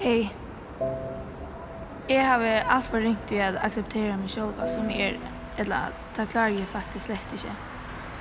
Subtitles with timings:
[0.00, 0.34] Hej.
[2.08, 5.18] Jag har allt för ringt att acceptera mig själv som är er,
[5.56, 5.78] eller
[6.14, 7.46] ta klarar jag faktiskt lätt inte.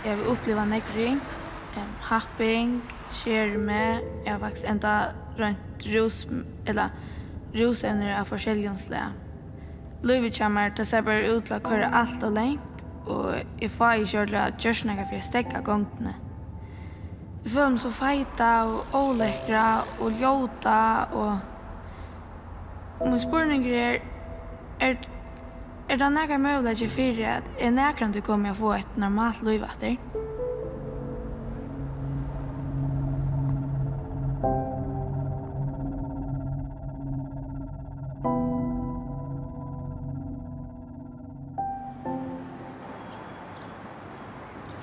[0.05, 1.20] Jag vill uppleva negring,
[1.76, 5.05] um, happing, share med, jag har faktiskt ända
[5.38, 6.27] runt ros,
[6.66, 6.90] eller
[7.54, 9.02] rosämner av försäljningslä.
[10.04, 13.94] Livet kommer att se bare ut til å køre alt og lengt, og jeg får
[13.94, 16.14] ju köra att görs några for å stekke gångtene.
[17.44, 21.38] Jeg føler meg så feita og ålekkra og ljóta og
[23.06, 24.00] Min spørning er,
[24.80, 24.96] er,
[25.90, 29.62] er det nægge møvlegge for at er nærkere du kommer å få et normalt liv
[29.68, 30.00] etter?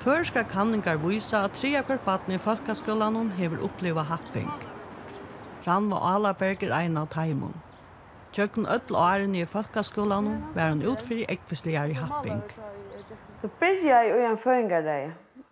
[0.05, 4.51] Førska kanningar vysa at tre akkur batni i folkaskolanon hever oppleva happing.
[5.67, 7.64] Ranva Alaberg er ein av taimun.
[8.35, 12.41] Tjøkken ødel og æren i folkaskolan var han utfyrir ekvisligere i happing.
[13.41, 14.79] Det byrja i en føringar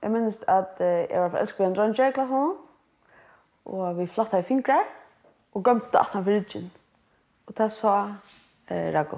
[0.02, 2.52] Jeg minnes at jeg var forelsket i en dronje i klassen,
[3.66, 4.84] og vi flatta i fingrar,
[5.54, 6.72] og gømte at han virgin.
[7.48, 7.94] Og det sa
[8.68, 9.18] eh, Rago.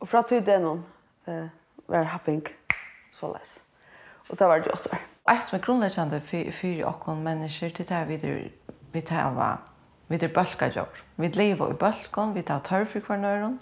[0.00, 0.84] Og fra tog det noen
[1.26, 1.48] eh,
[1.88, 2.46] var happing
[3.12, 3.58] så leis.
[4.30, 5.04] Og det var det åtte år.
[5.28, 8.40] Jeg som er grunnleggjande for åkken mennesker til det
[8.92, 9.71] vi tar var
[10.08, 11.02] Vi er bølkadjør.
[11.16, 13.60] Vi lever i bølken, vi tar tørr for hver nøyren,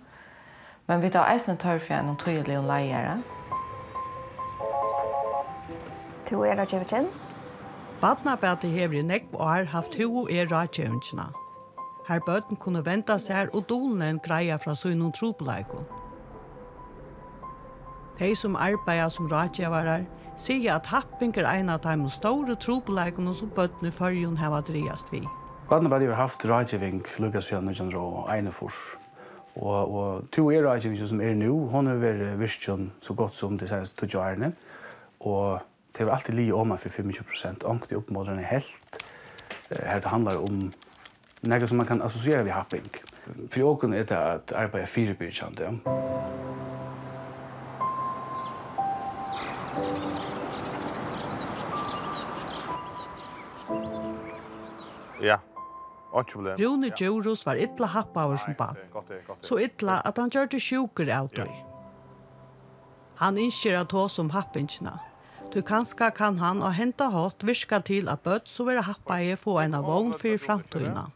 [0.86, 3.18] men vi tar eisen tørr for en tøyelig og leiere.
[6.30, 7.08] To er rådgjøvingen.
[8.00, 11.26] Badnabæti hever i nekv og har haft ho og er rådgjøvingene.
[12.08, 15.84] Her bøten kunne venta seg og dolen en greia fra sønnen trobeleikon.
[18.18, 20.04] De som arbeider som rådgjøvere
[20.36, 24.68] sier at happing er en av de store trobeleikene som bøtene i førjen har vært
[24.72, 25.39] driast vidt.
[25.70, 28.74] Barnaballet har haft rådgivning Lukas Jan Nujandro og Einefors.
[29.54, 33.58] Og, og to er rådgivning som er nå, hon har vært virkjøn så godt som
[33.58, 34.48] de seneste to årene.
[35.20, 35.60] Og
[35.98, 37.64] det var alltid lige om for 25 prosent.
[37.64, 38.98] Ankt i oppmålerne helt.
[39.70, 40.72] Her det handler om
[41.42, 42.90] noe som man kan associera ved happing.
[43.52, 45.70] For åken er det at arbeid er firebyrkjande.
[55.22, 55.36] Ja,
[56.12, 58.76] Rune Djurus var illa happa av sin barn.
[59.40, 61.50] Så illa at han gjør det sjuker av døy.
[63.20, 64.98] Han innskjer at hos om happingsna.
[65.52, 69.34] Du kanska kan han og henta hatt virka til at bøtt så vil happa i
[69.36, 71.08] få en av vogn for framtøyna.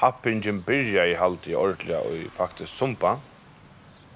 [0.00, 3.18] Happingen byrja i halvt i ordelig og faktisk sumpa.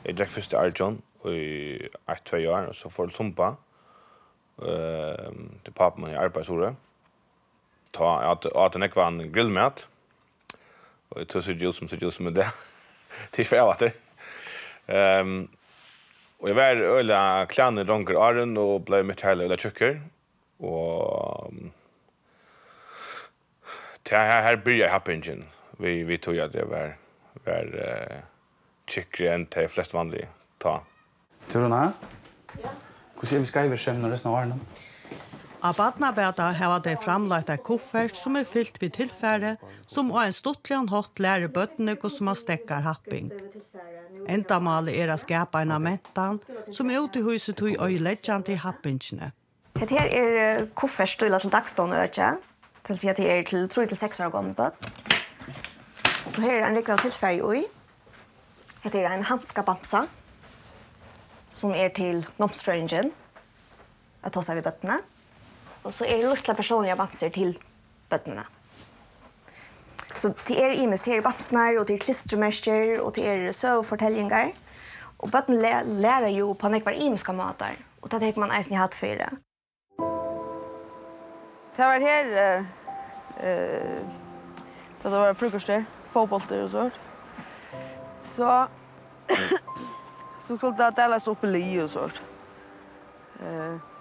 [0.05, 0.97] Jeg drekk først i Arjon
[1.29, 1.43] i
[2.09, 3.55] 1-2 år, og så får jeg sumpa.
[4.59, 5.29] Uh,
[5.65, 6.75] til papen min i arbeidsordet.
[7.93, 9.87] Ta at, at en ekvann grillmat
[11.15, 12.47] og det så jo som så ju som det.
[13.31, 13.93] Tills för åter.
[14.87, 15.49] Ehm
[16.39, 20.01] og jeg var øyla klane donker arren og blev mitt hela öla tjucker
[20.59, 21.53] och
[24.11, 25.45] her här här blir happingen.
[25.79, 26.97] Vi vi tog at det var
[27.45, 28.21] var uh,
[28.87, 30.29] tjukkere enn til flest vanlige
[30.61, 30.79] ta.
[31.51, 31.93] Tror du nå?
[32.63, 32.71] Ja.
[33.15, 34.61] Hvordan er vi ska i skrämmer resten av åren?
[35.65, 39.55] Av badnabæta hava dei framlagt ei koffert som er fyllt við tilfære,
[39.89, 43.31] som og en stuttlian hatt lærer bøttene hva som har stekkar happing.
[44.29, 46.37] Endamali er a skapa en mentan,
[46.69, 49.31] som er ute i huset tog og leggjant til happingsne.
[49.81, 52.29] Hette her er koffert stila til dagstående økje,
[52.85, 54.93] til å si at det er til 3-6 år gammel bøtt.
[56.29, 57.65] Og her er en rikvall tilfære ui.
[58.85, 60.05] Hette er en handska bamsa,
[61.49, 63.15] som er til nomsfrøringen,
[64.21, 65.01] at ta seg ved bøttene.
[65.85, 67.59] Og så er det lukla personlige bamser til
[68.11, 68.45] bøttene.
[70.15, 74.53] Så det er imest, det er bamsner, og det er klistremester, og det er søvfortellinger.
[75.19, 78.95] Og bøttene lærer jo på nekvar imeska måter, og det tenker man eisen i hatt
[78.95, 79.31] for det.
[81.77, 82.65] Det var her, eh,
[83.37, 84.05] uh,
[85.03, 87.01] det var frukoster, fotbollter og sånt.
[88.37, 88.67] Så,
[90.47, 92.23] så skulle det deles opp i li og sånt.
[93.41, 93.94] Eh,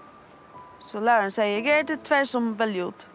[0.85, 3.07] Så läraren säger, jag är det tvär som väljer ut.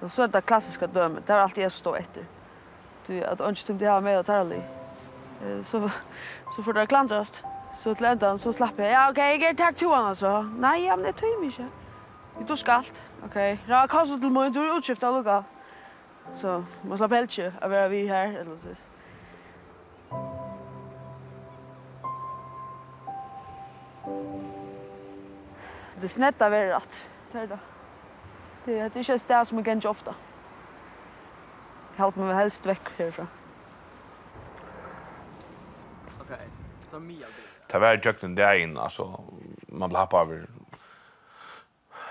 [0.00, 2.24] Och så är det klassiska dömet, det är alltid jag som står efter.
[3.06, 4.62] Du, att önska tyckte jag har med att härlig.
[5.66, 5.90] Så,
[6.56, 7.42] så får det klantrast.
[7.76, 10.42] Så till ändan så slapp jag, ja okej, okay, jag är tack till honom alltså.
[10.42, 11.66] Nej, ja, men det tar ju mig inte.
[12.46, 13.02] Du ska allt.
[13.24, 13.74] Okej, okay.
[13.74, 15.44] ja, kanske till mig, du är utskiftad och lukka.
[16.34, 18.68] Så man slapp helt inte att vara vi här eller så.
[26.00, 26.98] Det är snett av er att.
[27.32, 27.58] Det är det.
[28.64, 30.14] Det är inte ett ställe som jag kan ofta.
[31.96, 33.28] Jag håller mig helst väck härifrån.
[36.20, 36.48] Okej,
[36.88, 37.26] så Mia
[37.72, 39.20] Det var jökten där in, alltså.
[39.68, 40.46] Man blir happad över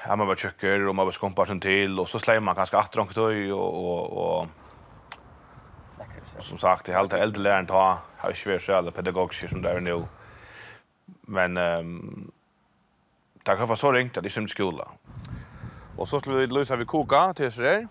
[0.08, 2.78] ja, man var tjöcker och man var skumpar sin till och så slänger man ganska
[2.78, 4.48] att dronkt och och och
[6.40, 9.80] som sagt, jag har äldre läraren ta har ju svär så alla pedagogiska som där
[9.80, 10.04] nu.
[11.22, 12.32] Men ehm um,
[13.46, 14.88] Det kan vara så ringt att det är som skola.
[15.98, 17.88] Och så skulle vi lösa vi koka till så där.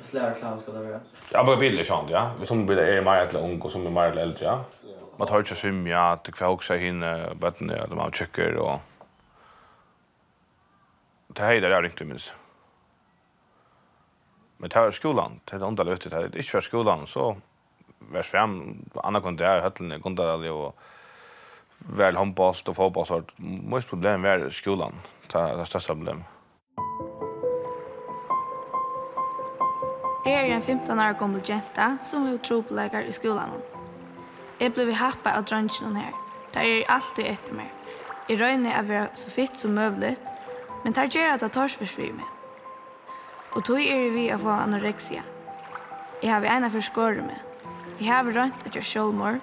[0.00, 1.00] Slär klar ska det vara.
[1.32, 2.30] Ja, bara bilder sånt, ja.
[2.40, 4.64] Vi som bilder är mer eller ung och som är mer eller äldre, ja.
[5.16, 7.00] Man tar ju svim, ja, det kvar också hin
[7.40, 8.80] vatten ja, de har checker och
[11.26, 12.34] Det här är det ringte minst.
[14.56, 16.22] Men det här skolan, det är underligt det här.
[16.22, 17.36] Det är inte för skolan, så
[17.98, 20.76] vers fem, andra kunde jag, hötlen, kunde jag, och
[21.78, 24.92] väl handboll och fotboll så mest problem är skolan.
[25.28, 26.24] Ta det största problem.
[30.26, 33.52] Jeg er en 15 år gammel jenta som har trobelegar i skolan.
[34.60, 36.14] Jeg ble happa av drønnsen her.
[36.54, 37.70] Der er alltid etter meg.
[38.28, 40.16] Jeg røyner å være så fitt som mulig,
[40.82, 42.26] men der gjør at jeg tar forsvir meg.
[43.54, 45.22] Og tog er vi å få anorexia.
[46.22, 47.38] Jeg har ena forskåret med.
[48.00, 49.38] Jeg har rønt at jeg sjølmår,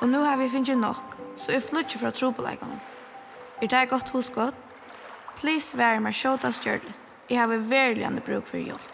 [0.00, 2.80] og nå har vi finnet nok så jeg flytter fra trobeleggene.
[3.62, 4.54] Er det godt huskott?
[5.40, 6.96] Please vær meg sjåta stjørlet.
[7.30, 8.88] Jeg har verligende bruk for hjelp.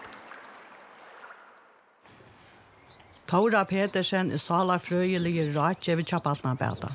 [3.27, 6.93] Tora Petersen er sala frøyelige ratje ved Kjabatnabeta.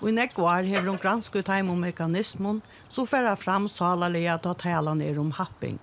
[0.00, 4.40] Og i nekvar hever hun gransk ut heim om mekanismen, så færa fram sala til
[4.42, 5.78] ta tale ned om happing.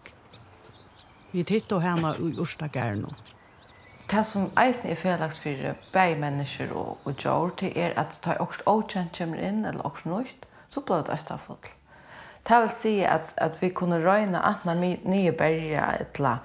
[1.31, 3.13] Vi tittar henne i Ørstagærnå
[4.11, 8.17] det som eisen er felags for begge mennesker og, og gjør, det er at du
[8.23, 11.71] tar også åkjent kommer inn, eller også nøyt, så blir det østafodl.
[12.47, 16.37] Det vil si at, at vi kunne røyne at når vi nye berger eller,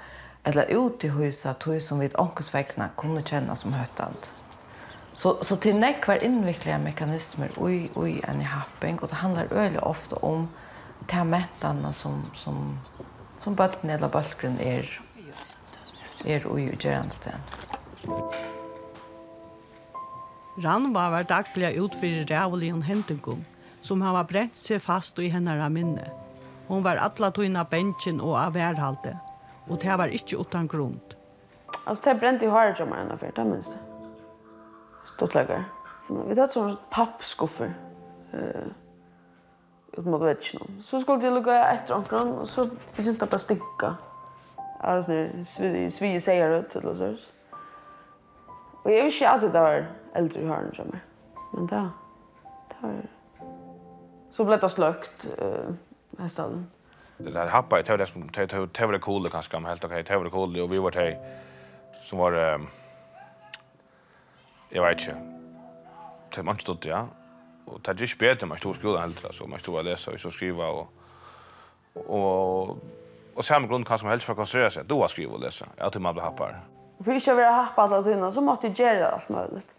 [0.44, 4.30] eller ut i huset, tog som vi ånkesvekkene kunne kjenne som høttant.
[5.16, 9.52] Så, så til nekk var innviklige mekanismer ui, ui enn i happing, og det handler
[9.52, 10.44] øyelig ofte om
[11.08, 12.76] de mentene som, som,
[13.40, 14.90] som bøttene eller bølgren er,
[16.24, 17.34] er ui og gjerande sted.
[20.64, 23.44] Ranva var dagliga utfyrir rævuligen hendingum,
[23.82, 26.06] som hava brent seg fast i hennara minne.
[26.68, 29.12] Hon var alla tøyna bensjen og av værhalde,
[29.68, 31.14] og det var ikkje utan grund.
[31.86, 33.76] Altså, det brent i håret som er enn det minst.
[35.12, 35.68] Stortlegger.
[36.08, 37.70] Vi tatt sånne pappskuffer.
[38.32, 38.66] Uh,
[39.96, 40.80] ut mot vetsjonen.
[40.84, 42.66] Så skulle de lukka etter omkron, og så
[42.96, 43.92] begynte det bare stinka.
[44.80, 47.32] Alltså svi svi säger det till oss.
[48.82, 50.96] Och jag visste att det var äldre i hörnen som.
[51.52, 51.88] Men det
[52.68, 53.06] det var
[54.30, 55.70] så blev det slökt eh
[56.10, 56.66] nästan.
[57.18, 60.04] Det där happa i tog det som tog tog det coola kanske om helt okej
[60.04, 61.16] tog det coola och vi var till
[62.02, 62.32] som var
[64.70, 65.16] jag vet inte.
[66.34, 67.06] Det man stod ja.
[67.64, 70.30] Och det gick bättre man stod skolan helt så man stod och läsa och så
[70.30, 70.92] skriva och
[71.96, 72.76] och
[73.36, 74.84] Och samma grund kan som helst för att koncentrera sig.
[74.86, 75.66] Då skriver och läsa.
[75.76, 76.60] Jag tror man blir happar.
[77.04, 79.76] För inte att vara happa alla tiden så måste jag göra allt möjligt.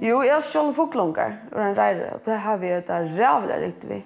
[0.00, 2.14] Jo, jag stjålet foklungar och en rejare.
[2.14, 4.04] Och det har vi ett rävla riktigt vi.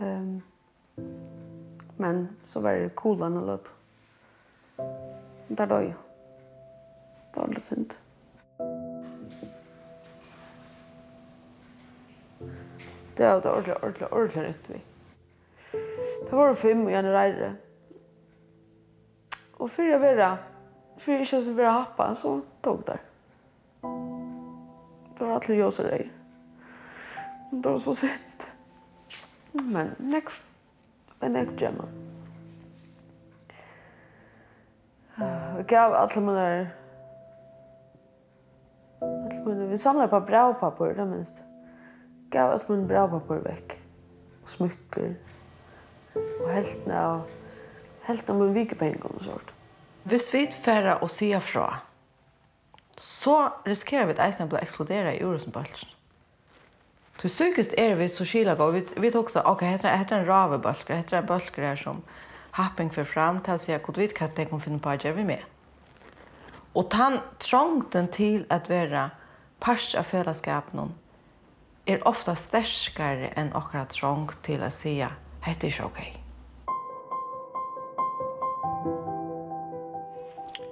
[0.00, 0.42] Um,
[1.96, 3.72] men så var det coolan och låt.
[5.48, 5.92] Där då ju.
[7.34, 7.94] Det var lite synd.
[13.16, 14.89] Det var det ordentligt, ordentligt, ordentligt riktigt vi.
[16.26, 17.50] Det var fem og en reire.
[19.60, 20.30] Og fyrir jeg vera,
[20.98, 23.00] fyrir jeg ikke så vera happa, så tog der.
[25.18, 26.10] Det var alltid ljøs og reir.
[27.50, 28.46] Det var så sent.
[29.52, 30.30] Men nek,
[31.20, 31.88] men nek gemma.
[35.20, 36.66] Jeg gav alle mine der,
[39.02, 41.42] alle mine, vi samlar på bra papper, det minst.
[42.30, 43.76] Gav alle mine bra papper vekk.
[44.46, 45.12] Smykker,
[46.14, 46.48] og
[46.86, 47.22] nå av
[48.06, 49.54] helten av min vikepengene og sånt.
[50.08, 51.80] Hvis vi færre og si fra,
[52.98, 55.88] så riskerer vi at eisen blir eksploderet i Eurosenbølsen.
[57.22, 60.26] Du sykest er vi så skilja og Vi vi tok så, ok, heter heter en
[60.26, 62.02] ravebulker, heter en bølger her som
[62.50, 65.42] happing för fram å si at vi kan ta kon finna på jag vi med.
[66.74, 69.10] Og den trångten til at være
[69.60, 70.94] pars av fellesskapen
[71.86, 75.10] er ofta starkare enn akkurat trång till att säga
[75.42, 75.98] Hetta er ok.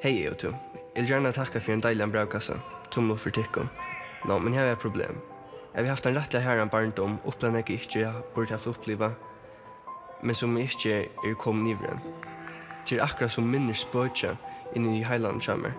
[0.02, 0.52] Hej jag tu.
[0.94, 2.54] Jag vill gärna tacka för en dejlig en brevkassa.
[2.90, 3.68] Tumlo för tickum.
[4.25, 5.20] Nå, no, men här är ett problem.
[5.72, 7.18] Jag har haft en rättlig här en barndom.
[7.25, 9.12] Upplandet jag inte jag borde haft uppleva.
[10.22, 12.00] Men som jag inte är kom nivren.
[12.87, 14.37] Till akkurat som minner spötja
[14.75, 15.72] inn i heiland kommer.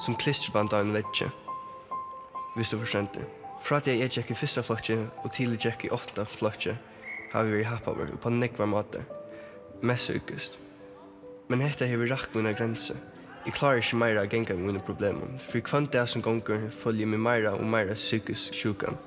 [0.00, 1.30] Som klisterband av en vetja.
[2.56, 3.26] Hvis du forstår det.
[3.62, 6.76] Fra at jeg er tjekk i fyrsta flotje og tidlig tjekk i åttna flotje,
[7.36, 9.02] har vi vært happy over på nekva måte.
[9.82, 10.56] Mest sykest.
[11.48, 12.96] Men hetta har vi rakt mine grenser.
[13.46, 17.20] Jeg klarer ikke meira å genga mine problemer, for kvant det som gonger følger meg
[17.22, 18.98] meira og meira psykisk sjukan.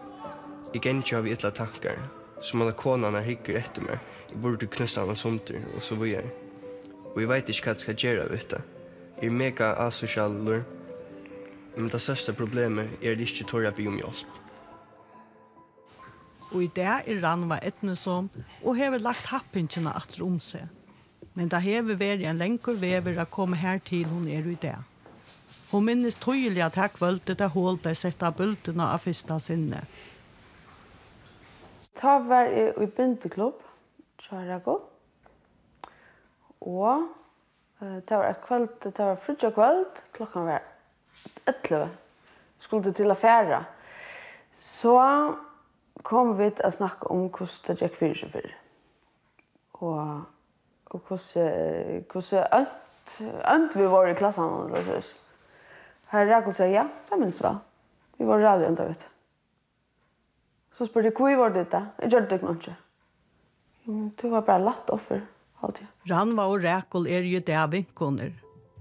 [0.72, 2.00] Jeg gengar av ytla tankar,
[2.40, 6.30] som alle konan hikker etter meg, jeg burde knussa hans sunter og så vujar.
[7.12, 8.62] Og jeg vet ikke hva jeg skal gjøre av dette.
[9.20, 13.90] Jeg er mega asocial, men det største problemet er at jeg ikke tårer å be
[13.92, 14.40] om hjelp
[16.52, 18.30] og i det er Ranva etnesom
[18.64, 20.68] og hever lagt happingjene atter om seg.
[21.38, 24.76] Men det hever vært en lengur vever å komme her til hun er i det.
[25.70, 29.84] Hun minnes tydelig at her kvølte det hål ble sett av bultene av første sinne.
[32.00, 33.60] Ta var i, i bindeklubb,
[34.24, 34.80] Tjarago.
[36.66, 37.06] Og
[37.82, 40.64] uh, det var kvöld, det var frutja kvöld, klokkan var
[41.46, 41.90] 11.
[42.60, 43.64] Skulle til affæra.
[44.54, 44.98] Så
[46.08, 48.56] kom vi til å snakke om hvordan det gikk fyrir seg fyrir.
[49.80, 50.22] Og,
[50.92, 53.16] og hvordan, hvordan ønt,
[53.54, 54.54] ønt vi var i klassen.
[54.70, 55.26] Eller, så.
[56.10, 57.60] Her Rekord sier, ja, det minns vel.
[58.18, 59.10] Vi var rævlig enda, vet du.
[60.74, 61.84] Så spør jeg, hvor var det da?
[62.02, 62.78] Jeg gjør det ikke noe.
[64.20, 65.22] Det var bare latt offer,
[65.66, 65.88] alltid.
[66.10, 68.34] Ranva og Rakel er jo det av vinkoner.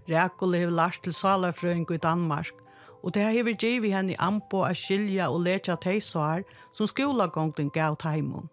[0.08, 2.56] Rakel har lært til salerfrøyng i Danmark–
[3.02, 8.49] og det hever givet henne anpå a skilja og letja teisar som skolagongten gav taimun.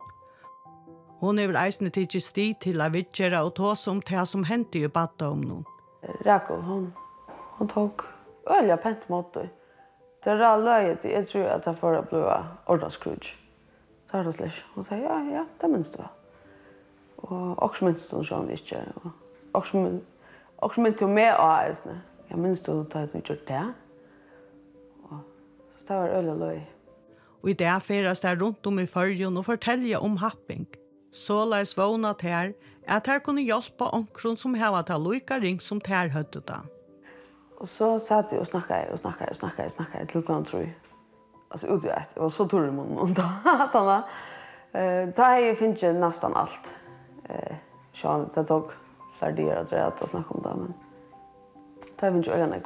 [1.19, 4.87] Hon hever eisne tidsi sti til a vidgjera og ta som det som hendte i
[4.87, 5.65] badda om noen.
[6.25, 6.93] Rekon, hon,
[7.57, 8.05] hon tok
[8.51, 9.49] øyla pent mot det.
[10.23, 12.19] Det er rall løyet, jeg tror at jeg får bli
[12.65, 12.89] ordna.
[12.89, 14.63] Det er det slik.
[14.75, 16.11] Hon sier, ja, ja, det minns du vel.
[17.17, 18.83] Og også minns du sånn ikke.
[19.03, 19.11] Og
[19.57, 21.99] også minns du med av eisne.
[22.29, 23.63] Ja, minns du da du gjør det?
[25.85, 26.61] Så det var øyla løy.
[27.43, 30.65] Og i det færes der rundt om i fyrjen og fortelje om happing.
[31.13, 32.55] Så leis vågna ter
[32.87, 36.63] at her kunne hjelpe omkron som heva til loika ring som ter høyde da.
[37.61, 40.65] Og så satt jeg og snakka og snakka og snakka og snakka til klokken tror
[40.65, 40.73] jeg.
[41.51, 43.29] Altså ut i et, jeg var så tur i munnen da.
[43.73, 44.01] da,
[45.15, 46.67] da har jeg finnet nesten alt.
[47.93, 48.73] Så det tok
[49.15, 50.73] flere dyr og drevet å snakke om det, men
[51.95, 52.63] da har jeg finnet øyne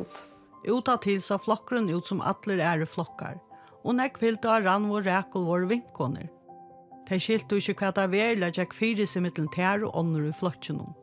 [0.00, 0.22] ut.
[0.68, 3.38] Uta til sa flokkeren ut som atler ære flokkar,
[3.84, 6.28] og när kvilt av rann og rækel våre vinkoner.
[7.08, 10.32] De skilte ikke hva det var, eller jeg fire seg mittelen tær og ånder i
[10.32, 10.94] flotjenom.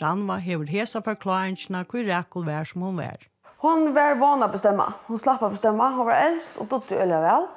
[0.00, 3.20] Ranva hever hesa forklaringene hvor rækel var som hun var.
[3.60, 4.86] Hon var vana å bestemme.
[5.06, 5.90] Hon slapp å bestemme.
[5.92, 7.48] Hon var eldst og dotter øyla vel.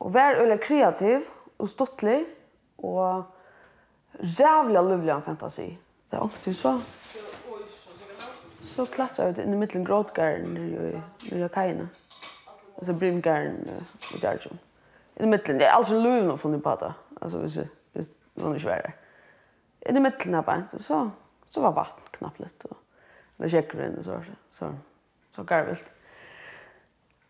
[0.00, 2.22] Og var øyla kreativ og stottlig
[2.78, 3.28] og
[4.16, 5.68] rævlig og lovlig en fantasi.
[6.08, 6.78] Det er alltid så
[8.78, 11.88] så klatrar vi in i mitten grådgarden nere i kajene.
[12.76, 13.70] Alltså brimgarden
[14.14, 14.58] i Gardsson.
[15.16, 16.94] I mitten, det är alltså luven luvna från på det.
[17.20, 18.92] Alltså hvis det hvis någon är svär.
[19.80, 21.10] I mitten middelen här bara så
[21.46, 22.76] så var vatten knappt lite och
[23.36, 24.74] det checkar in och så så
[25.36, 25.84] så garvilt.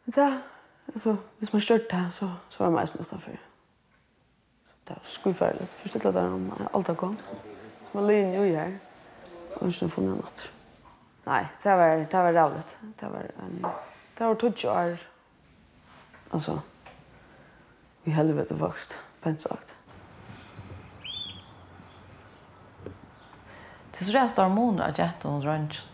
[0.04, 0.40] Ja,
[0.94, 3.40] alltså hvis man kört det här så så var det mest nästan för.
[4.84, 5.72] Det var skufärligt.
[5.72, 7.16] Förstått att det om allt kom.
[7.82, 8.78] Så man linjer ju här.
[9.54, 10.48] Och sen får man natt.
[11.28, 12.76] Nej, det var det var roligt.
[12.80, 13.66] Det var en
[14.18, 14.98] det var tutsch år.
[16.30, 16.60] Alltså
[18.04, 19.74] i helvete vuxit, pent sagt.
[23.98, 25.86] Det så rest hormoner att jag och runt.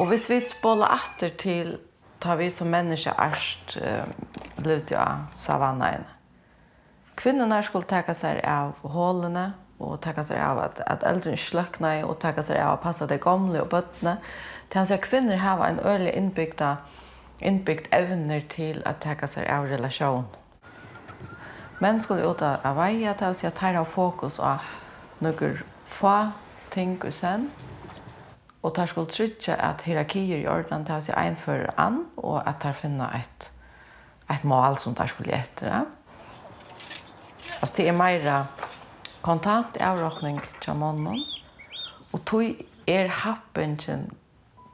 [0.00, 1.78] Och vi svits spola åter till
[2.18, 4.04] tar vi som människa ärst eh,
[4.56, 6.04] blivit jag savanna inne.
[7.14, 12.18] Kvinnorna skulle ta sig av hålorna och ta sig av att att äldre slökna och
[12.18, 14.16] ta sig av att passa det gamla och bötterna.
[14.68, 16.76] Tänk sig kvinnor har en ölig inbyggda
[17.38, 20.24] inbyggt evner till att ta sig av relation.
[21.78, 24.56] Men skulle ut av vägen ta sig att ta fokus och
[25.18, 25.50] några
[25.86, 26.30] få
[26.70, 27.50] ting och sen
[28.62, 32.60] og tar skulle tryggja at hierarkier i ordnan tar seg en for an, og at
[32.62, 33.48] tar finna et,
[34.30, 35.82] et mål som tar skulle etter.
[37.60, 38.44] Altså, det er meira
[39.22, 41.20] kontant avrockning tja mannen.
[42.12, 44.10] Og tog er happingen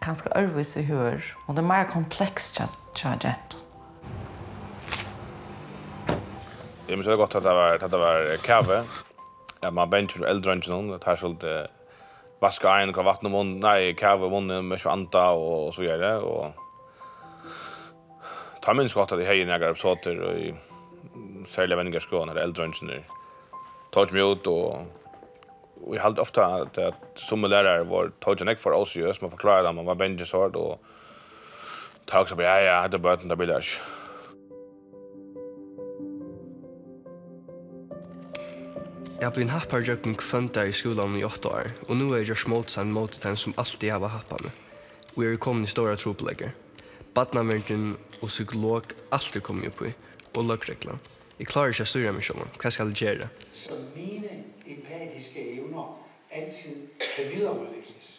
[0.02, 3.34] kanskje ørvis i hør, og det er mer kompleks tja, tja det.
[6.88, 8.84] Jeg minns godt at det var, at det var kave.
[9.62, 11.58] Ja, man bencher eldre enn noen, det er sånn det
[12.40, 16.64] vaska ein og vatten mun, nei, kave munnen, med svanta og så gjør det og
[18.62, 20.52] ta minns godt at jeg heier nægar episoder og i
[21.50, 23.02] særlig venninger skoene, eller eldre enn
[23.90, 24.76] tog mig ut och
[25.84, 29.30] och jag hade ofta att, att som lärare var tog jag för oss just man
[29.30, 30.80] förklarade man var bänge så och
[32.04, 33.62] tog så ja ja hade börjat där det
[39.20, 42.26] Jeg blir en happar jøkken kvønta i skolan i 8 år, og nu er jeg
[42.28, 44.52] gjørs motstand mot dem som alltid har happa med.
[45.16, 46.54] Og jeg er kommet i stora troplegger.
[47.14, 49.92] Badnaverden og psykolog alltid kommer upp i
[50.36, 51.02] og løgreglan.
[51.38, 52.46] Jeg klarer ikke å styre meg selv.
[52.58, 53.28] Hva skal jeg gjøre?
[53.52, 55.92] Så mine empatiske evner
[56.34, 58.14] altid kan videreudvikles.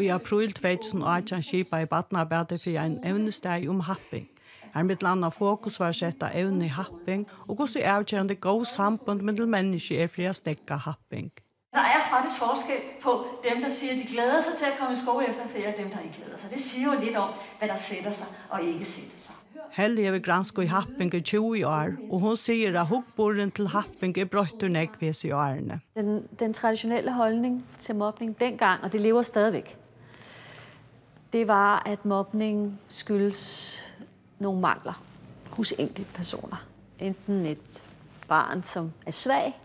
[0.00, 4.28] I april 2018 skipa i Batnarbeidet for en evnesteg om happing.
[4.74, 9.20] Her mitt landa fokus var setta evne i happing, og hvordan er avgjørende god sambund
[9.20, 11.30] mellom mennesker er for å stekka happing.
[11.74, 13.12] Der er faktisk forskel på
[13.42, 15.90] dem, der siger, de glæder sig til at komme i skole efter ferie, og dem,
[15.90, 16.50] der ikke glæder sig.
[16.50, 19.34] Det siger jo lidt om, hvad der sætter sig og ikke sætter sig.
[19.74, 24.18] Helle hever gransk i Happing i 20 år, og hun sier at hukkboren til Happing
[24.18, 25.80] er brøttur nekvis i årene.
[25.96, 29.76] Den, den traditionelle holdning til mobbning dengang, og det lever stadigvæk,
[31.32, 33.74] det var, at mobbning skyldes
[34.38, 35.02] nogle mangler
[35.56, 36.66] hos enkelte personer.
[36.98, 37.82] Enten et
[38.28, 39.60] barn, som er svag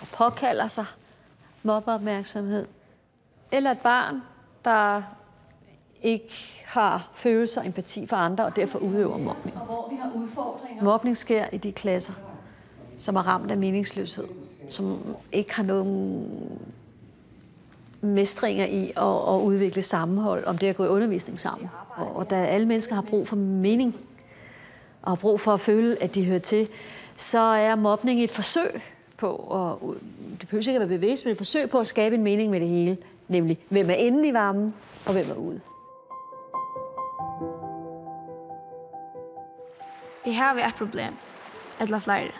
[0.00, 0.86] og påkalder sig
[1.62, 2.66] mobbeopmærksomhed,
[3.52, 4.22] eller et barn,
[4.64, 5.02] der
[6.02, 9.56] ikke har følelser og empati for andre, og derfor udøver mobning.
[10.82, 12.12] Mobning sker i de klasser,
[12.98, 14.24] som er ramt af meningsløshed,
[14.68, 14.98] som
[15.32, 16.28] ikke har nogen
[18.00, 21.68] mestringer i at, at udvikle sammenhold, om det at gå i undervisning sammen.
[21.96, 23.96] Og, og da alle mennesker har brug for mening,
[25.02, 26.68] og har brug for at føle, at de hører til,
[27.16, 28.82] så er mobning et forsøg
[29.16, 29.96] på, og
[30.40, 32.60] det behøver ikke at være bevidst, men et forsøg på at skabe en mening med
[32.60, 32.96] det hele,
[33.28, 34.74] nemlig hvem er inde i varmen,
[35.06, 35.60] og hvem er ude.
[40.26, 41.14] Jeg har et problem,
[41.80, 42.30] eller flere.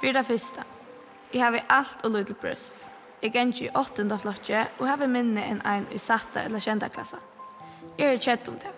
[0.00, 0.62] For det første,
[1.34, 2.86] jeg har alt og lydelig brøst.
[3.22, 7.20] Jeg ganger i åttende flotje og har minne enn en i satte eller kjente klasse.
[7.98, 8.72] Jeg er kjett om det.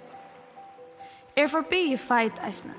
[1.36, 2.74] Jeg er forbi i feit eisene.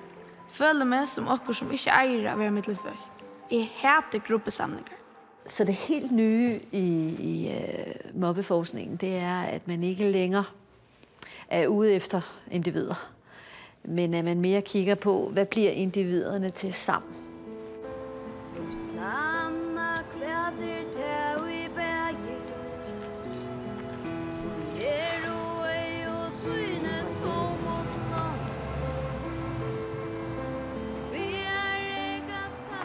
[0.52, 3.26] Føler meg som okkur som ikke eier av å være middelfølt.
[3.52, 5.00] Jeg hater gruppesamlinger.
[5.48, 6.86] Så det helt nye i,
[7.20, 10.46] i uh, mobbeforskningen, det er at man ikke længere
[11.48, 13.15] er ude efter individer
[13.88, 17.16] men at man mere kigger på, hvad bliver individerne til sammen.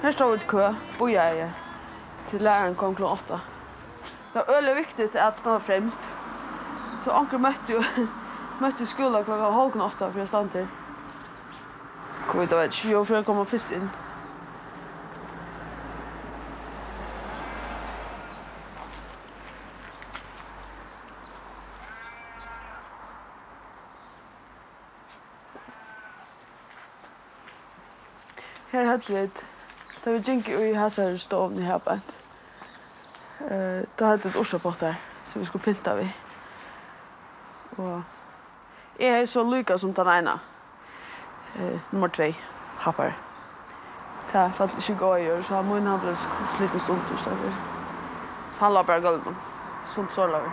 [0.02, 0.62] Her står et kø,
[0.98, 1.54] bojeie,
[2.30, 3.02] til læreren kom kl.
[3.02, 3.24] 8.
[3.28, 3.40] Det
[4.34, 6.02] var øyelig viktigt at stå fremst.
[7.04, 7.82] Så anker møtte jo
[8.60, 9.30] møtte skolen kl.
[9.30, 9.80] halv kl.
[9.80, 10.68] 8 for jeg stand til.
[12.32, 12.90] Gud, det var ikke.
[12.90, 13.90] Jo, for jeg kommer først inn.
[28.70, 29.46] Her hadde vi et...
[30.04, 32.16] Da vi gikk i hæsar stovn i Habant.
[33.40, 33.50] Uh,
[33.98, 34.94] da hadde vi et orsapott her,
[35.26, 36.06] som vi skulle pynta vi.
[37.76, 38.02] Og...
[39.00, 40.30] Jeg er så lykka som den ene.
[40.30, 40.59] Mm
[41.58, 42.32] eh, nummer 2,
[42.78, 43.12] happar.
[44.32, 47.00] Det fall ikke gå i år, så han må inn han ble slitt en stund
[47.10, 49.34] Så han la bare gulvet,
[49.94, 50.52] sunt sårlager.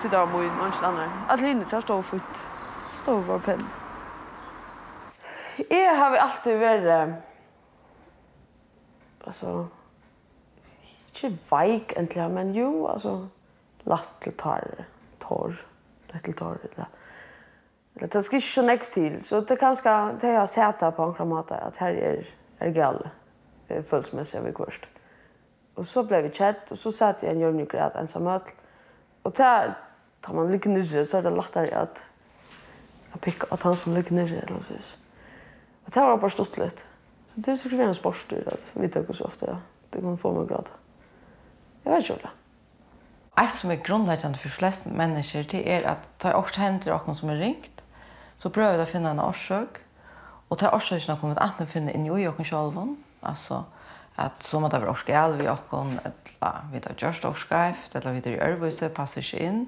[0.00, 1.06] Til det var må inn, og ikke andre.
[1.30, 2.42] Alle hinner, der stod futt.
[3.02, 3.62] Stod bare penn.
[5.70, 7.14] Jeg har alltid vært,
[9.26, 9.66] altså,
[11.14, 13.14] ikke veik egentlig, men jo, altså,
[13.86, 14.66] latt til tar,
[15.22, 15.56] tar,
[16.12, 16.90] latt til tar, eller,
[17.96, 19.24] Eller det skal ikke så nekv til.
[19.24, 22.26] Så det kanske det jag sett på en kramat att er, är,
[22.58, 23.08] är gall
[23.70, 24.90] av i kursen.
[25.76, 28.40] Og så ble vi kjett, og så satt jeg en jörn och grät ensam öll.
[29.22, 29.74] Och där
[30.20, 32.04] tar man ligger nyrre så er det lättare at
[33.12, 34.74] jag pickar at han som ligger nyrre eller så.
[35.86, 36.84] Og det var bare stått litt.
[37.34, 39.56] Så det skulle vara en sportstyr at vi tar så ofte, ja.
[39.92, 40.70] det kan få meg att
[41.84, 42.30] Jeg vet ikke hur det
[43.44, 47.16] Ett som är grundläggande för flest människor det är att ta också händer och någon
[47.16, 47.75] som är ringt
[48.36, 49.80] Så prøver vi å finne en årsøk,
[50.48, 52.78] og det er årsøkene har kommet at vi finner inn i oss selv,
[53.22, 53.64] altså
[54.16, 58.22] at så må det være årsgel vi åkken, eller vi tar gjørst årsgreift, eller vi
[58.24, 59.66] tar i ørvise, passer ikke inn,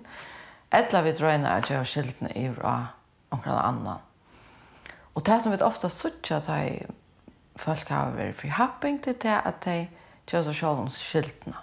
[0.72, 2.74] eller vi drar at jeg har skiltene i fra
[3.30, 4.00] omkring annen.
[5.14, 6.86] Og det som vi ofte sørger at de
[7.58, 9.88] folk har vært for happing til det, at de
[10.30, 11.56] gjør seg selv om skiltene.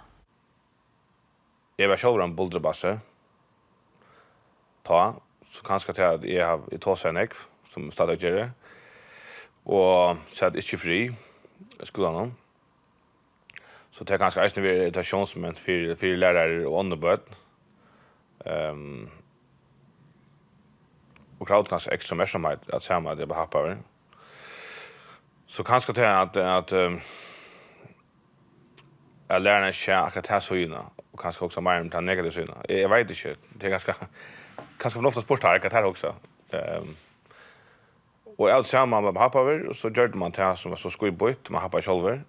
[1.78, 2.98] Jeg var selv om boldrebasse,
[4.86, 4.98] på
[5.50, 7.36] så kanskje til at jeg har i tås en ekv,
[7.70, 8.50] som stadig gjør det,
[9.64, 10.98] og satt ikke fri
[11.82, 12.34] i skolen.
[13.90, 17.18] Så det er kanskje eisen ved irritasjonsmoment for, for lærere og åndebød.
[18.46, 19.10] Um,
[21.40, 23.76] og kravet kanskje ekstra mer som at samme at jeg bare happer over.
[25.46, 27.00] Så kanskje til at, at um,
[29.28, 30.76] at lærerne ikke akkurat her syna,
[31.12, 32.52] og kanskje også mer om den negative syna.
[32.68, 33.94] Jeg, jeg vet ikke, det er ganske
[34.78, 36.14] kanske för ofta sportarkat här också.
[36.50, 36.96] Ehm
[38.36, 41.50] och jag samman med pappa över och så gjorde man det som var så skojbojt
[41.50, 42.20] med pappa själv.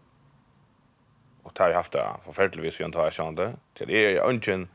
[1.44, 3.54] Och tar jag haft det förfärligtvis jag tar jag kände.
[3.74, 4.68] Det är ju ungen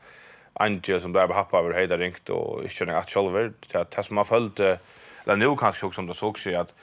[0.52, 4.16] Angel som där pappa över hela ringt och inte känner att själv det att som
[4.16, 6.74] har följt eller nu kanske också som det såg sig att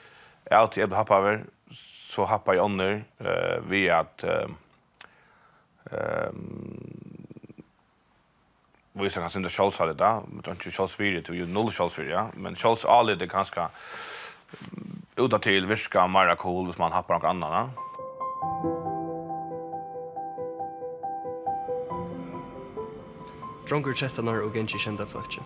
[0.44, 4.56] jag till är pappa över så hoppar jag under eh vi att ehm
[9.04, 12.00] visar kanske inte Scholz hade där, men då inte Scholz vidare till ju noll Scholz
[12.00, 12.30] vidare, ja.
[12.34, 13.70] Men Scholz alle det ganska
[15.16, 17.52] uta till viska mera cool hvis man happar någon annan.
[17.52, 17.70] Ja.
[23.70, 25.44] Drongur 13 år og gengi kjenda flotje.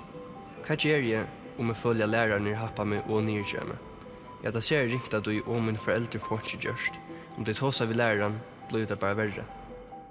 [0.64, 1.26] Hva gjør jeg
[1.60, 3.82] om jeg følger læreren i happa meg og nyrkjør meg?
[4.46, 7.00] Ja, da ser jeg ringt at du og min foreldre får ikke gjørst.
[7.38, 8.38] Om det tåser vi læreren,
[8.70, 9.44] blir det bare verre.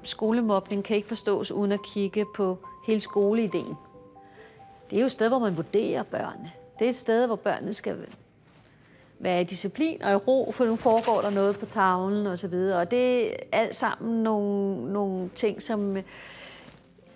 [0.05, 3.77] Skolemobbning kan ikke forstås uden at kigge på hele skoleideen.
[4.91, 6.53] Det er jo et sted, hvor man vurderer børnene.
[6.79, 8.07] Det er et sted, hvor børnene skal
[9.19, 12.49] være i disciplin og i ro, for nu foregår der noget på tavlen og så
[12.49, 12.79] videre.
[12.79, 15.97] Og det er alt sammen nogle, nogle ting, som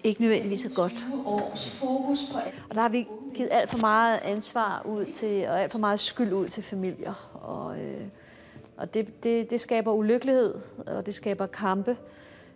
[0.05, 0.93] ikke nødvendigvis er godt.
[2.69, 6.01] Og der har vi givet alt for meget ansvar ud til, og alt for meget
[6.01, 7.31] skyld ud til familier.
[7.35, 8.07] Og, øh,
[8.77, 10.55] og det, det, det skaber ulykkelighed,
[10.87, 11.97] og det skaber kampe,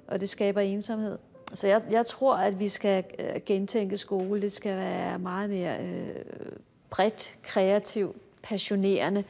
[0.08, 1.18] og det skaber ensomhed.
[1.54, 3.04] Så jeg, jeg tror, at vi skal
[3.46, 4.40] gentænke skole.
[4.40, 6.16] Det skal være meget mere øh,
[6.90, 9.24] bredt, kreativt, passionerende.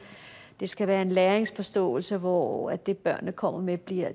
[0.59, 4.11] Det skal være en læringsforståelse, hvor at det børnene kommer med bliver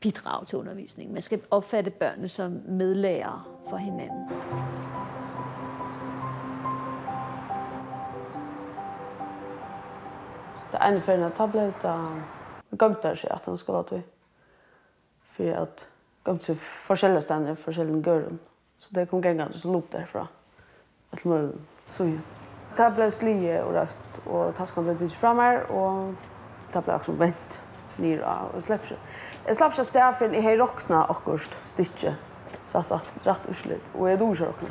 [0.00, 1.12] bidrag til undervisningen.
[1.12, 4.28] Man skal opfatte børnene som medlærere for hinanden.
[10.72, 12.22] Det ene for en tablet, der
[12.78, 14.02] gømte sig at han skulle ha til.
[15.22, 15.86] For at
[16.24, 18.40] kom til forskjellige steder, forskjellige gøren.
[18.78, 20.26] Så det kom gengene som lop derfra.
[21.12, 21.52] Alt mulig
[21.86, 22.20] suje.
[22.76, 26.14] Det ble slige og rødt, og tasken ble dyrt fra meg, og
[26.72, 27.58] det ble også vent
[28.00, 29.18] nyr av, og slipper seg.
[29.46, 32.14] Jeg slapp ikke sted, for jeg har råkna akkurat styrtje,
[32.66, 32.94] satt
[33.26, 34.70] rett urslitt, og jeg dår ikke råkna.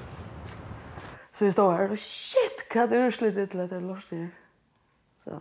[1.31, 4.27] Så vi står her, og shit, hva er det urslitt til at jeg lort her?
[5.21, 5.37] Så.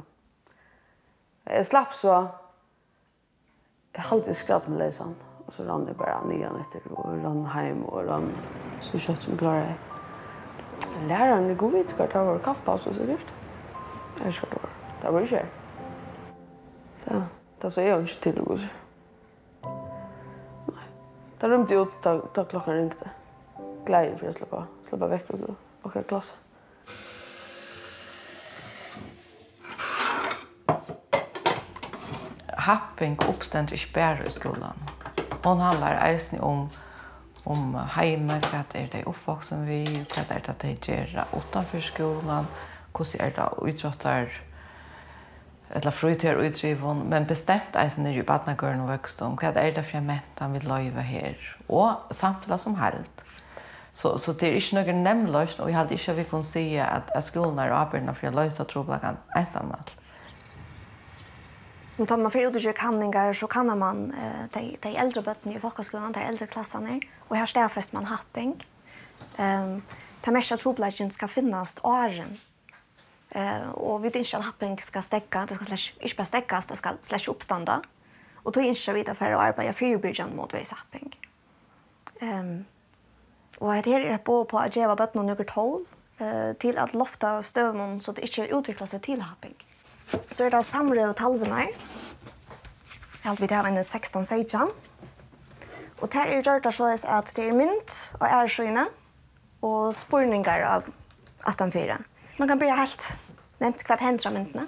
[1.46, 2.20] Jeg slapp så,
[3.96, 5.29] jeg halte skratt med leisene.
[5.50, 8.32] Och så rann det bara nian efter och rann hem och rann
[8.80, 9.74] så kött som klarade.
[11.08, 13.26] Läraren det går vitt kvart över kaffepaus och så dyrt.
[14.24, 14.58] Jag ska då.
[15.02, 15.46] Det var ju kär.
[17.04, 17.22] Så,
[17.60, 18.58] det sa jag inte till gå går.
[20.66, 20.86] Nej.
[21.38, 23.10] Det rymde ut då, då klockan ringte.
[23.84, 25.38] Glädje för att släppa, släppa väck och
[25.82, 26.36] åka klass.
[32.46, 34.74] Happing uppständigt spärr i skolan
[35.44, 36.68] hon handlar eisen om
[37.48, 39.80] om heime, hva er det oppvoksen vi,
[40.12, 42.48] hva er det de gjør utenfor skolen,
[42.92, 44.34] hvordan er det utrottar,
[45.70, 50.00] eller fritør utdrivon, men bestemt eisen er jo badnagøren og vøkstånd, hva er det for
[50.00, 53.24] jeg mentan vil løyve her, og samfunnet som helst.
[53.92, 57.10] Så, så det er ikke noen løsning, og jeg hadde ikke vi kunne si at,
[57.14, 59.96] at skolen er avbyrna for jeg løyser troblagan ensamhet.
[62.00, 65.22] Men tar man för ut och gör kanningar så kan man eh, de, de äldre
[65.22, 67.00] bötterna i folkskolan de äldre klasserna.
[67.28, 68.66] Och här står fest man happing.
[69.36, 69.82] ta
[70.24, 72.40] de mesta troplagen ska finnas åren.
[73.30, 76.76] Eh och vi tänker att happing ska stäcka, det ska slash, inte bara stäckas, det
[76.76, 77.82] ska slash uppstanda.
[78.34, 81.18] Och då inser vi för att arbeta fyrbyrjan mot vis happing.
[82.20, 82.64] Ehm
[83.58, 85.84] och det här är på, på att ge bötten några tål
[86.18, 89.54] eh till att lofta stövmon så att det inte utvecklas sig till happing.
[90.30, 91.54] Så er det samre og talvene.
[91.54, 91.68] her.
[93.22, 94.70] Jeg har vidt her en 16 seitjan.
[96.00, 98.86] Og det er gjort det sånn at det er mynd og æresøyne
[99.62, 100.88] og spurningar av
[101.44, 101.98] 18-4.
[102.38, 103.10] Man kan bli helt
[103.60, 104.66] nevnt hvert av myntene.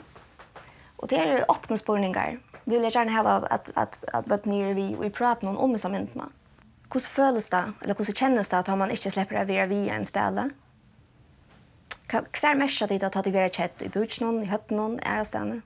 [0.98, 2.36] Og det er åpne spurningar.
[2.64, 5.72] Vi vil gjerne hava at, at, at bøtt nere vi og i praten om om
[5.72, 6.28] disse myntene.
[6.92, 10.04] Hvordan føles det, eller hvordan kjennes det at man ikke slipper å være via en
[10.04, 10.50] spille?
[12.12, 15.62] Hver mest dit at du vera kjett i budsnån, i høttnån, ærestene.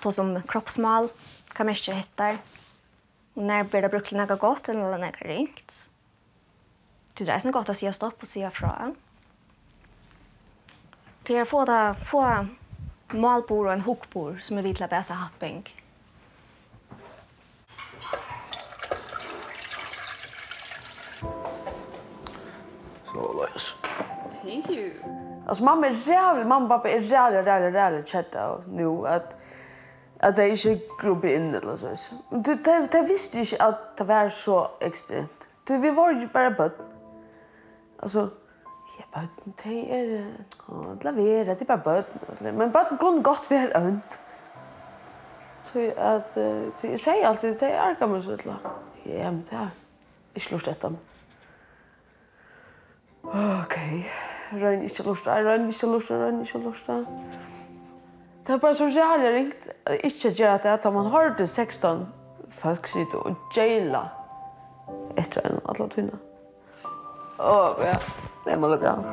[0.00, 1.10] Ta som kroppsmal,
[1.50, 2.38] hva mest hettar.
[3.34, 5.74] Og når blir det brukt noe godt eller noe ringt.
[7.18, 8.92] Du dreier seg godt å si stopp og si fra.
[11.26, 12.22] Til å få, det, få
[13.12, 15.64] malbord og en hokbord som er vidt til happing.
[23.10, 23.74] Så la oss.
[24.42, 24.90] Thank you.
[25.46, 29.36] Alltså mamma är jävligt, mamma och pappa är jävligt, jävligt, jävligt chatta nu att
[30.22, 32.14] att det inte grupp in eller så.
[32.30, 35.46] Du det det visste inte att det var så extremt.
[35.64, 36.70] Du vi var ju bara på.
[37.98, 38.28] Alltså
[38.98, 40.26] Ja, bøtten, det är
[40.68, 42.56] Å, det lavere, det er bare bøtten.
[42.58, 44.20] Men bøtten kunne godt være ønt.
[45.64, 46.36] Så att
[46.82, 48.56] Jeg säger alltid, det är gammel så illa.
[49.06, 49.68] Ja, men det är
[50.34, 51.00] Ikke lort etter meg.
[53.22, 54.04] Okej
[54.58, 56.96] røyne ikke lusta, jeg røyne ikke lusta, jeg røyne ikke lusta.
[58.46, 59.68] Det er bare så jævlig ringt,
[60.04, 62.08] ikke gjør at det at man har det 16
[62.50, 64.08] folk sitte og jaila
[65.18, 66.18] etter en alle tvinna.
[67.38, 67.94] Og ja,
[68.46, 69.04] det må lukke av.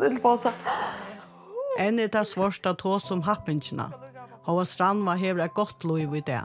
[0.00, 0.52] Lille pause.
[1.80, 3.90] Enn er det svårst at hos som happingina.
[4.46, 6.40] Hava Strand var hever et godt lov i det.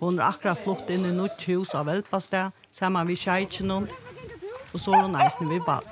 [0.00, 3.70] Hun er akkurat flott inn i nytt hus av Velpastet, sammen vi kjejtjen
[4.72, 5.86] og så er hun eisen vi bad.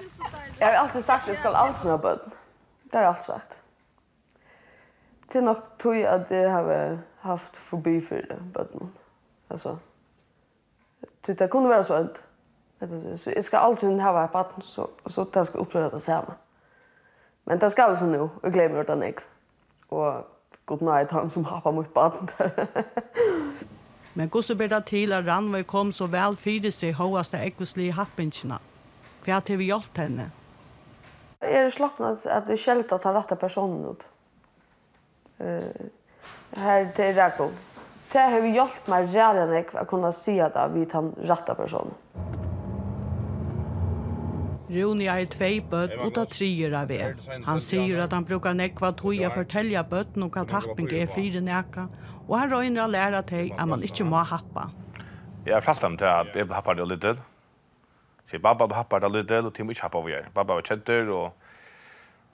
[0.61, 2.19] Jeg har alltid sagt at jeg skal alltid ha bad.
[2.85, 3.59] Det har jeg alltid sagt.
[5.33, 8.89] Det er nok tog at jeg har haft forbi for det.
[9.51, 9.77] Altså,
[11.27, 12.25] det, det kunne være så endt.
[13.19, 16.35] Så jeg skal alltid ha vært bøtten, så, så det skal oppleve det samme.
[17.45, 19.15] Men det skal altså nå, og glemme hvordan jeg.
[19.91, 20.27] Og
[20.67, 22.31] god night, han som har på mot bøtten.
[24.19, 27.95] Men gosse ber det til at Randvei kom så vel fyrir seg hovast av ekvislige
[27.95, 28.59] happingsina.
[29.23, 30.31] Hva har vi hjulpet henne?
[31.39, 34.03] Jeg er slappnet at det er skjeldt at han rette personen ut.
[35.39, 35.71] Uh,
[36.59, 37.55] her til Rekov.
[38.11, 41.95] Det har vi hjulpet meg redan ikke å kunne si at vi tar rette personen.
[44.69, 47.17] Rune er tvei bøtt og ta trier av er.
[47.47, 51.41] Han sier at han brukar nekva tog å fortelle bøtten om hva tapping er fire
[51.45, 51.89] neka,
[52.27, 54.69] og han røyner å lære til at man ikke må happa.
[55.47, 57.01] Jeg har fortalt dem til at jeg happar det litt.
[57.01, 57.21] til.
[58.29, 60.29] Så babba happar det litt, til, og Tim ikke happar vi er.
[60.35, 61.33] Babba var kjenter, og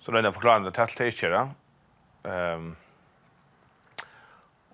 [0.02, 1.52] så røyner jeg forklarer det til alt det ikke er.
[2.24, 2.76] Um,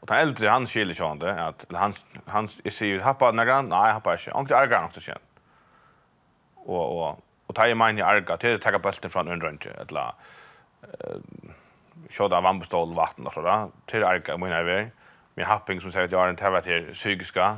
[0.00, 1.94] og den eldre han skiljer ikke om det, at han,
[2.32, 5.26] han sier happa nekka, nei happa ikke, han er ikke argan nok til kjent.
[6.64, 7.18] Og, og
[7.50, 10.12] Och ta i mig i arga till att ta bulten från under inte eller
[10.82, 14.92] eh av vannbestål, vatten og sådär til arga men jag vet
[15.36, 17.56] min happing som sier at jeg har en tävlat här psykiska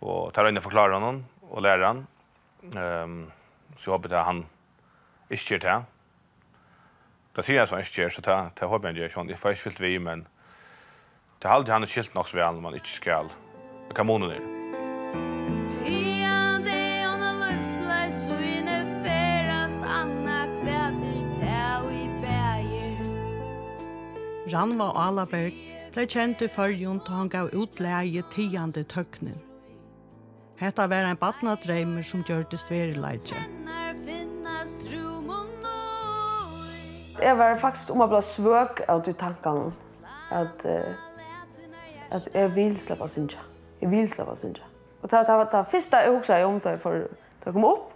[0.00, 2.06] og tar inn og forklarer honom og lærer han
[2.62, 3.32] Um,
[3.76, 4.46] så jeg håper at han
[5.30, 5.82] ikke gjør det här
[7.36, 9.28] Det sier jeg som ikke gjør, så det, det håper jeg ikke gjør.
[9.28, 10.26] Jeg får ikke fyllt vi, men
[11.42, 13.30] det er alltid han er skilt nok så vel når man ikke skal.
[13.88, 14.59] Det kan måne det.
[24.52, 25.54] Ranva Alaberg
[25.94, 29.38] blei kjent i fyrjun til han gav utleie tiande tøknen.
[30.60, 33.38] Hetta var ein batna dreimer som gjørtes verileitje.
[37.20, 39.70] Jeg var faktisk om å bli svøk av de tankene
[40.32, 40.92] at, uh,
[42.10, 43.40] at jeg vil slippe å synge.
[43.80, 44.64] Jeg vil slippe å synge.
[45.02, 47.06] Og det var det første jeg husker jeg om det for
[47.44, 47.92] det kom opp.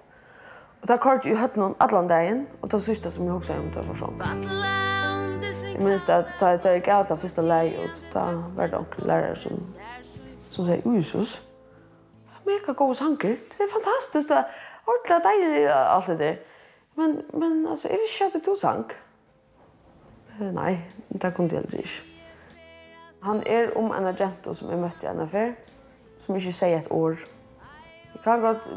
[0.83, 3.65] Og det kort i høtten noen alle dagen, og det siste som jeg husker jeg
[3.65, 4.74] om det for sånn.
[5.75, 9.09] Jeg minns det at da jeg gav det første leie ut, da var det noen
[9.09, 9.59] lærere som,
[10.51, 11.35] som sier, Jesus,
[12.47, 14.45] mega gode sanger, det er fantastisk, det er
[14.87, 16.37] ordentlig deilig alt det der.
[16.97, 18.93] Men, men altså, jeg visste ikke at du sang.
[20.55, 20.79] Nei,
[21.11, 22.03] det kunne jeg heller ikke.
[23.25, 25.55] Han er om en agent som jeg møtte henne før,
[26.23, 27.19] som ikke sier et ord.
[28.15, 28.71] Jeg kan godt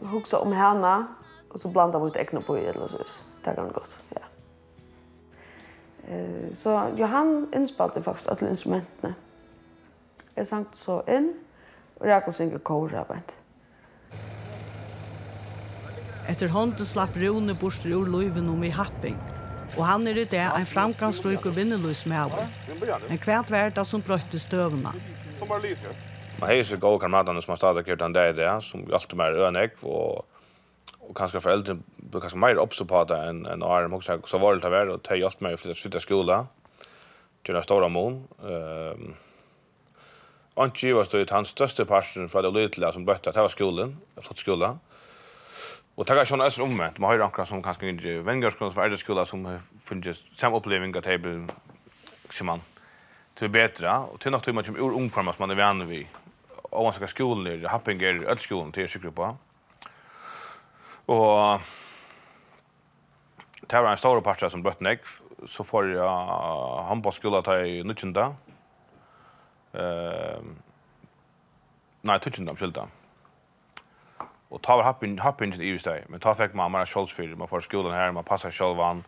[0.00, 0.94] huske om henne,
[1.50, 3.20] og så blanda mot egne på i, eller så.
[3.44, 4.27] Det kan godt, ja.
[6.10, 9.14] Eh så Johan inspelade faktiskt alla instrumenten.
[10.34, 11.34] Jag sang så in
[11.98, 13.32] och Jakob sjunger kora band.
[16.28, 19.16] Efter hånden slapp Rune borster ur løyven om i Happing,
[19.76, 22.44] og han er i det en framgangsrøyk og vinneløs med over.
[23.08, 24.92] Men hvert verda som brøtte støvna.
[26.40, 29.40] Man heiser gode kameratene som har stadigt gjort den der i det, som alltid mer
[29.48, 30.24] ønegg, og
[31.08, 34.56] och kanske föräldrar blir kanske mer uppså på det än en arm också så var
[34.56, 36.46] det att och ta hjälp mig för att flytta skola
[37.42, 39.14] till den stora mån ehm
[40.58, 43.92] Anki var stod hans største parten fra det lilla som bøtte at det var skolen,
[44.18, 44.72] flott skole.
[45.94, 46.98] Og det er sånn øst omvendt.
[46.98, 49.46] Man har jo som kanskje ikke vengerskolen som er det skole som
[49.86, 51.46] finnes samme oppleving at det blir
[52.30, 52.62] som man
[53.36, 54.10] til bedre.
[54.10, 56.06] Og til nok til man kommer ur ungformer som man er vanlig vid.
[56.72, 59.36] Og man skal skolen, happing er til å sykle på.
[61.08, 61.60] Og
[63.70, 65.06] det var en stor partia som brøtt nek,
[65.48, 68.26] så får jeg uh, ta til Nutsjunda.
[69.72, 70.44] Uh,
[72.04, 72.84] nei, Tutsjunda, omskylda.
[74.48, 77.96] Og ta var happen i Ustøy, men ta fikk man mer kjoldsfyr, man får skolan
[77.96, 79.00] her, man passar kjolvan,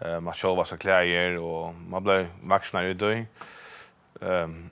[0.00, 3.26] uh, man kjolva seg klæger, og man ble vaksnare i døy.
[4.20, 4.70] Um,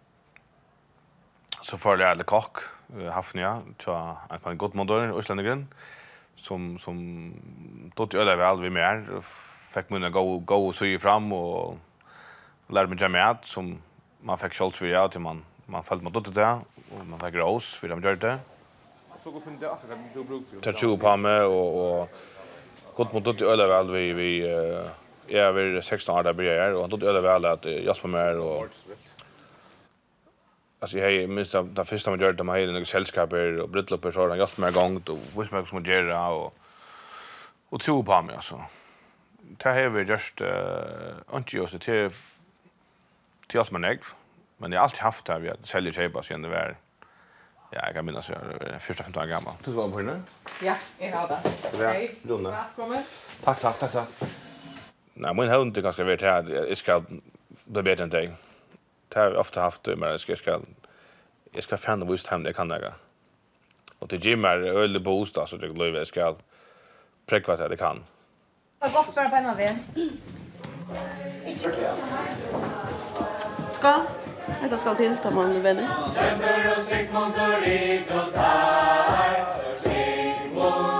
[1.63, 2.65] så får jeg lære kokk,
[2.97, 5.69] uh, hafnia, til en god måndor, Øslandegren.
[5.69, 6.06] Uh,
[6.37, 7.33] som som
[7.95, 9.07] tog ju över all vi mer
[9.75, 11.79] fick man gå gå och sy fram och
[12.69, 13.79] lärde mig jamma som
[14.21, 16.59] man fick shots för jag till man man följde mot det där
[16.91, 18.39] och man fick ros för de gjorde det.
[19.19, 20.73] Så går fem dagar kan du bruka för.
[20.73, 22.09] Tachu på mig och och
[22.97, 24.47] gott mot det över all vi vi
[25.29, 28.39] är över 16 år där blir jag och då över all att jag spelar mer
[28.39, 28.67] och
[30.87, 34.05] Alltså jag är minst av det första man gör det med några sällskaper och bröllop
[34.05, 36.55] och så har gjort mig gång och visst mig som gör och
[37.69, 38.65] och tro på mig alltså.
[39.39, 42.13] Det här vi just eh inte just det
[43.49, 44.01] till oss man ägg.
[44.59, 46.77] Men jag har alltid haft det här vi säljer tjejbar sen det var
[47.71, 49.55] Ja, jag kan minnas jag är första 15 år gammal.
[49.65, 50.23] Du var på henne?
[50.63, 51.87] Ja, jag har det.
[51.87, 52.51] Hej, Luna.
[52.51, 53.05] Välkommen.
[53.45, 54.09] Tack, tack, tack, tack.
[55.15, 56.67] Nej, min hund är ganska värt här.
[56.69, 57.03] Jag ska
[57.65, 58.33] bli bättre än dig
[59.09, 60.61] det har vi ofta haft, men jag ska, jag ska,
[61.53, 62.93] jag ska fan och visst hem det kan jag.
[63.99, 66.35] Och till gym är öl på onsdag så det går jag ska
[67.27, 68.05] präkva det det kan.
[68.79, 69.79] Det var godt bare på en av vi.
[73.71, 74.03] Ska?
[74.63, 75.89] Detta skal til, ta man vänner.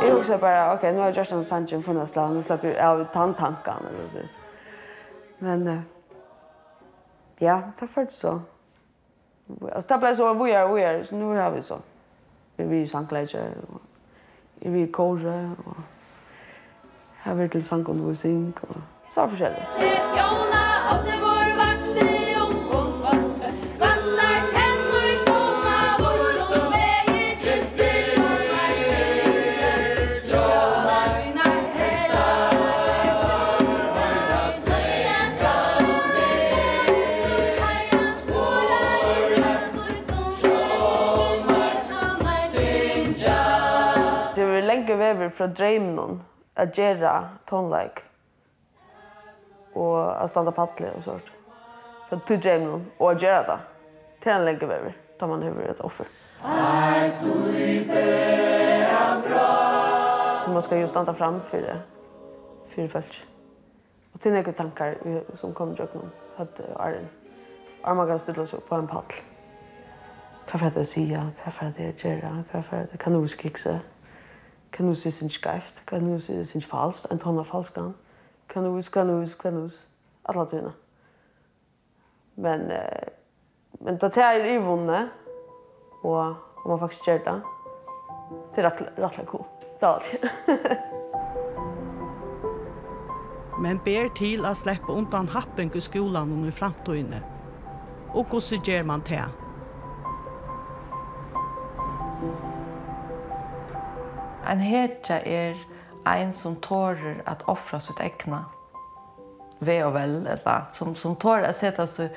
[0.03, 2.69] Jag också bara, okej, okay, nu har jag just en Sanchez funnits där, nu släpper
[2.69, 3.05] jag av
[4.29, 4.39] så.
[5.39, 5.83] Men...
[7.39, 8.41] Ja, det var så.
[9.75, 11.79] Alltså det blev så vi är vi är så nu har vi så.
[12.57, 13.81] Vi vi sankläge och
[14.61, 15.77] vi kåre och
[17.23, 18.77] har vi till sankundervisning och
[19.15, 19.69] så förskälligt.
[20.17, 21.56] Jonna, öppna vår
[45.07, 46.21] vever fra dreimen
[46.57, 47.15] at gjøre
[47.49, 48.03] tonelike
[49.77, 51.33] og at standa paddle og sånt.
[52.09, 53.59] Fra til dreimen og at gjøre det
[54.23, 56.05] til en lenge vever da man har et offer.
[56.45, 59.47] Ai, du i bæra bra.
[60.45, 61.83] Så man skal jo standa fram for det,
[62.69, 63.27] for folk.
[64.15, 64.95] Og til noen tankar
[65.35, 67.09] som kom til åkken høyde Arjen.
[67.85, 69.25] Arma kan stille seg på en paddel.
[70.47, 72.21] Hva er det jeg sier, hva er det jeg gjør,
[72.53, 72.89] hva er det?
[72.93, 73.71] jeg kan uskikse.
[73.71, 73.96] Hva
[74.77, 77.95] kan du se sin skæft, kan du se sin falsk, en tonne falsk kan.
[78.49, 79.89] Kan du huske, kan du huske, kan du huske.
[80.29, 80.73] Alla tøyene.
[82.37, 83.09] Men, eh,
[83.81, 85.09] men da tar jeg i vonde,
[86.03, 86.19] og
[86.65, 87.43] om man faktisk gjør det,
[88.55, 88.71] det er
[89.05, 89.47] rettelig cool.
[89.81, 90.19] Det er alt.
[93.63, 97.23] men ber til å slippe undan happen i skolan og i framtøyene.
[98.15, 99.46] Og hvordan gjør man det?
[104.51, 105.55] En hetja er
[106.07, 108.45] ein som tårer at offra sitt egna
[109.61, 112.11] ve og vel, eller som, som tårer at seta seg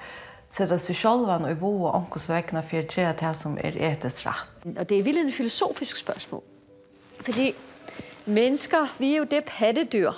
[0.49, 4.25] sätta sig själva och bo och onkos vägna för att göra det som är etiskt
[4.25, 4.77] rätt.
[4.77, 6.41] Och det är vildt en filosofisk spörsmål.
[7.19, 7.53] För
[8.25, 10.13] mennesker, vi er jo det pattedyr,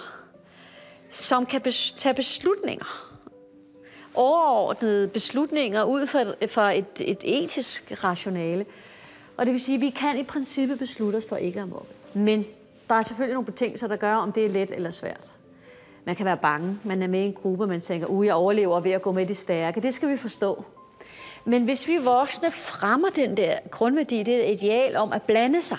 [1.09, 2.87] som kan bes tage beslutninger.
[4.13, 8.65] Overordnede beslutninger ud fra, fra et, et etisk rationale.
[9.37, 11.93] Og det vil sige, at vi kan i princippet beslutte os for ikke at mobbe.
[12.13, 12.45] Men
[12.89, 15.31] der er selvfølgelig nogle betingelser, der gør, om det er let eller svært.
[16.05, 18.79] Man kan være bange, man er med i en gruppe, man tænker, uge jeg overlever
[18.79, 19.81] ved at gå med de stærke.
[19.81, 20.63] Det skal vi forstå.
[21.45, 25.77] Men hvis vi voksne fremmer den der grundværdi, det er ideal om at blande sig,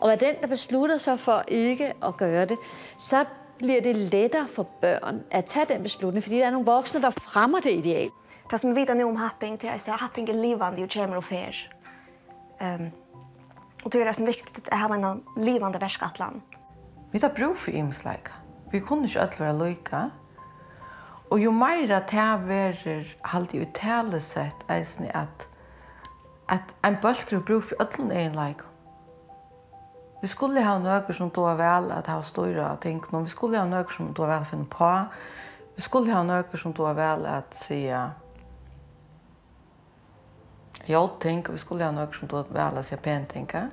[0.00, 2.58] og er den, der beslutter sig for ikke at gøre det,
[2.98, 3.24] så
[3.58, 7.10] bliver det lettere for børn at tage den beslutning, fordi der er nogle voksne, der
[7.10, 8.10] fremmer det ideal.
[8.50, 11.16] Det som vi vet nu om happing, det er at happing er livende og kommer
[11.16, 11.52] og fer.
[12.60, 12.90] Um,
[13.86, 16.42] Og det är det viktigt att ha en livande världskatlan.
[17.10, 18.32] Vi tar prov for imsläka.
[18.72, 20.10] Vi kunne ikke att være lojka.
[21.30, 25.48] Og jo mer at det verer alltid uttale sett är at,
[26.48, 28.64] at en bølger bruk for öllun är en like.
[30.22, 33.02] Vi skulle ha nöker som då vel at ha stora ting.
[33.12, 35.04] Vi skulle ha nöker som då å finne på.
[35.76, 38.10] Vi skulle ha nöker som då vel at säga
[40.88, 43.70] jag tänker vi skulle ha något som då väl att jag pen tänka.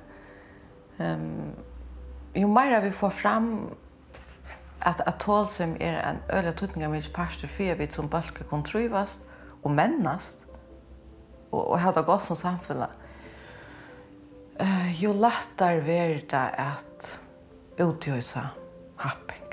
[0.96, 1.52] Um,
[2.34, 3.70] ju mer vi får fram
[4.78, 9.20] att att tål som är en öle tutningar med pastor för vi som balka kontrovast
[9.62, 10.38] och männast
[11.50, 12.88] och och hade gott som samfälla.
[14.56, 17.18] Eh uh, ju lättare blir det att
[17.76, 18.48] uthösa
[18.96, 19.43] happing.